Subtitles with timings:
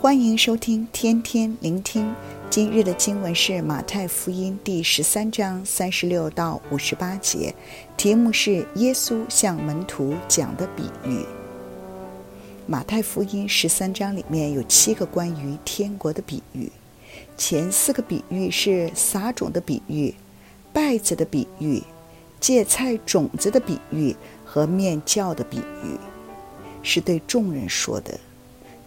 [0.00, 2.10] 欢迎收听天天聆听。
[2.48, 7.54] 今日的经文是马太福音第十三章三十六到五十八节，
[7.98, 11.22] 题目是耶稣向门徒讲的比喻。
[12.66, 16.72] 马太福音十三章里面有七个关于天国的比喻，
[17.36, 20.14] 前四个比喻是撒种的比喻、
[20.72, 21.82] 稗子的比喻、
[22.40, 25.98] 芥菜种子的比喻和面酵的比喻，
[26.82, 28.18] 是对众人说的。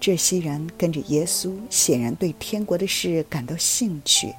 [0.04, 4.34] 这些人跟着耶稣，显然对天国的事感到兴趣，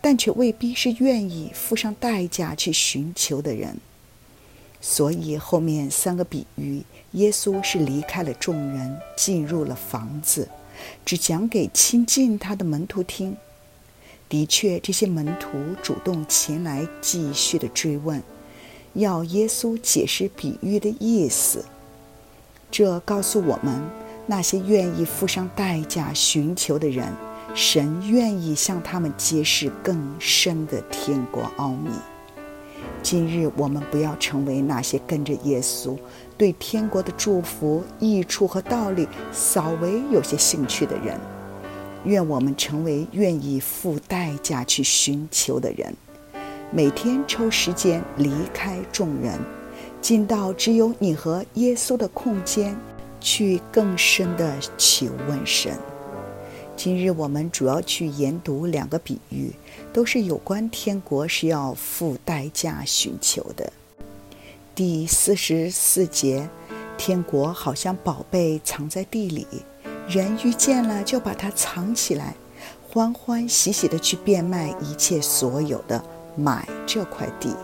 [0.00, 3.76] 但却未必是愿意付上代价去寻求的人。
[4.80, 10.48] 所以后面三个比喻，耶稣是离开了众人，进入了房子，
[11.04, 13.36] 只讲给亲近他的门徒听。
[14.28, 18.22] 的确，这些门徒主动前来继续的追问，
[18.94, 21.64] 要耶稣解释比喻的意思。
[22.70, 23.82] 这告诉我们。
[24.26, 27.12] 那些愿意付上代价寻求的人，
[27.54, 31.90] 神愿意向他们揭示更深的天国奥秘。
[33.02, 35.96] 今日我们不要成为那些跟着耶稣，
[36.36, 41.18] 对天国的祝福、益处和道理稍微有些兴趣的人。
[42.04, 45.94] 愿我们成为愿意付代价去寻求的人，
[46.70, 49.38] 每天抽时间离开众人，
[50.00, 52.74] 进到只有你和耶稣的空间。
[53.20, 55.78] 去更深的求问神。
[56.76, 59.52] 今日我们主要去研读两个比喻，
[59.92, 63.70] 都是有关天国是要付代价寻求的。
[64.74, 66.48] 第四十四节，
[66.96, 69.46] 天国好像宝贝藏在地里，
[70.08, 72.34] 人遇见了就把它藏起来，
[72.88, 76.02] 欢欢喜喜地去变卖一切所有的，
[76.34, 77.54] 买这块地。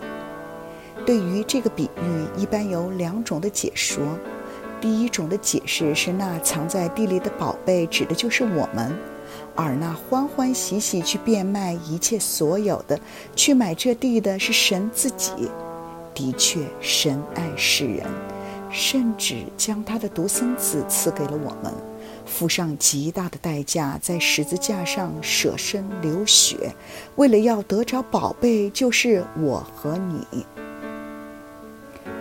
[1.07, 4.03] 对于这个比喻，一般有两种的解说。
[4.81, 8.91] 第一种的解释是，那藏在地里的宝贝指的就是我们；
[9.55, 12.99] 而那欢欢喜喜去变卖一切所有的，
[13.35, 15.33] 去买这地的是神自己。
[16.15, 18.07] 的确，神爱世人，
[18.71, 21.73] 甚至将他的独生子赐给了我们，
[22.25, 26.75] 付上极大的代价，在十字架上舍身流血，
[27.17, 30.47] 为了要得着宝贝，就是我和你。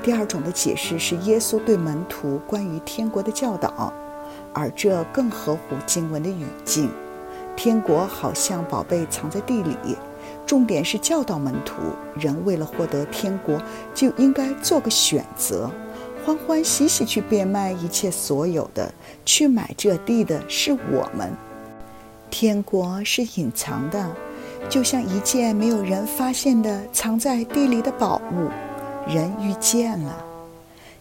[0.06, 3.92] 第二种的解释是耶稣对门徒关于天国的教导，
[4.54, 6.92] 而这更合乎经文的语境。
[7.56, 9.76] 天国好像宝贝藏在地里，
[10.46, 11.78] 重点是教导门徒，
[12.20, 13.60] 人为了获得天国，
[13.96, 15.72] 就应该做个选择，
[16.24, 18.94] 欢欢喜喜去变卖一切所有的，
[19.26, 21.34] 去买这地的是我们。
[22.30, 24.08] 天国是隐藏的，
[24.70, 28.52] 就像一件没有人发现的藏在地里的宝物。
[29.08, 30.26] 人遇见了，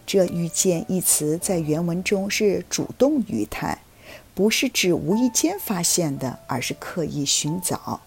[0.05, 3.79] 这“遇见”一词在原文中是主动语态，
[4.35, 7.99] 不是指无意间发现的，而是刻意寻找。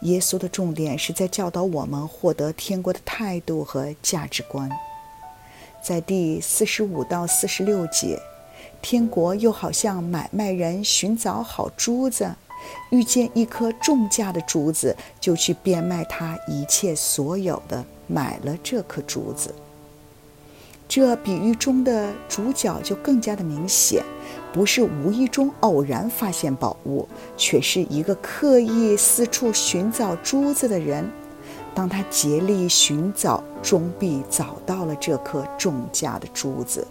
[0.00, 4.70] 耶稣的重点是在教导我们获得天国的态度和价值观。
[5.82, 8.18] 在第四十五到四十六节，
[8.80, 12.34] 天国又好像买卖人寻找好珠子，
[12.90, 17.84] 遇见一颗重价的珠子，就去变卖他一切所有的。
[18.06, 19.54] 买了这颗珠子，
[20.86, 24.04] 这比喻中的主角就更加的明显，
[24.52, 31.10] 不是无意中偶然发现宝物，却是一个刻意四处寻找珠子的人。
[31.74, 36.86] 当他竭力寻找，终必找到了这颗重价的珠子。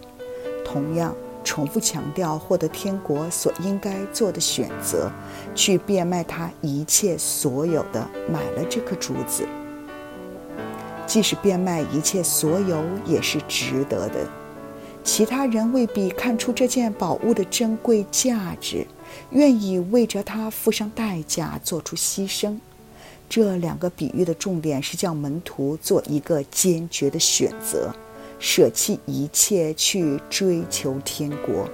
[0.66, 5.12] 同样，重复强调获得天国所应该做的选择，
[5.54, 9.48] 去变卖他一切所有的，买了这颗珠子。
[11.06, 14.28] 即使变卖一切所有，也是值得的。
[15.04, 18.88] 其他人未必看出这件宝物的珍贵价值，
[19.32, 22.58] 愿意为着它付上代价，做出牺牲。
[23.28, 27.94] 这两个比喻的重点是叫门徒做一个坚决的选择，
[28.46, 31.66] 舍弃一切去追求天国。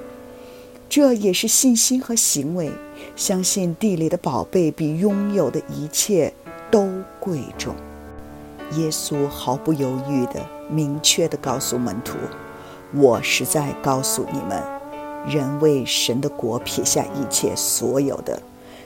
[0.88, 2.70] 这也是信心和行为，
[3.16, 6.32] 相信地里的宝贝比拥有的一切
[6.70, 6.88] 都
[7.20, 7.74] 贵重。
[8.74, 10.40] 耶稣毫不犹豫地、
[10.70, 12.16] 明确地告诉门徒
[12.94, 14.64] ：“我实在告诉你们，
[15.28, 18.40] 人为神的国撇下一切所有的，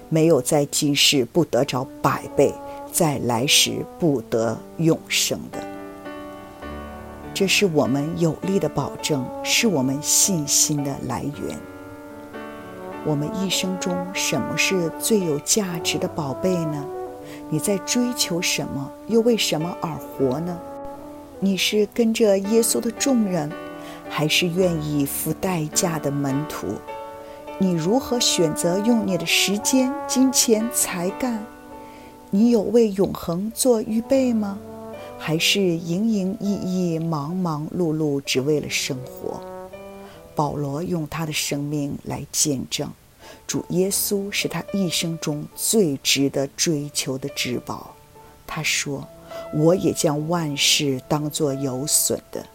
[0.08, 2.54] 没有在今世不得着百倍，
[2.94, 5.73] 在来时不得永生的。
[7.34, 11.58] 这是我们有力的保证，是我们信心的来源。
[13.06, 16.86] 我们一生中，什么是最有价值的宝贝呢？”
[17.50, 18.92] 你在追求什么？
[19.08, 20.58] 又为什么而活呢？
[21.40, 23.52] 你是跟着耶稣的众人，
[24.10, 26.68] 还是愿意付代价的门徒？
[27.60, 31.44] 你如何选择用你的时间、金钱、才干？
[32.30, 34.58] 你有为永恒做预备吗？
[35.26, 39.40] 还是营营役役、忙忙碌碌，只为了生活？
[40.36, 42.92] 保罗用他的生命来见证，
[43.48, 47.96] 主耶稣是他一生中最值得追求的至宝。
[48.46, 49.08] 他说
[49.56, 52.46] ：“我也将万事当作有损的，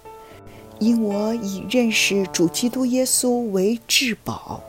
[0.79, 4.62] 因我以认识主基督耶稣为至宝。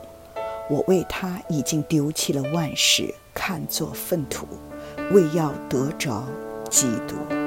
[0.70, 4.48] 我为他已经丢弃了万事，看作粪土。”
[5.12, 6.24] 为要得着
[6.70, 7.39] 基督。